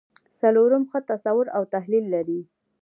څلورم 0.39 0.83
ښه 0.91 0.99
تصور 1.11 1.45
او 1.57 1.63
تحلیل 1.73 2.05
لري. 2.15 2.41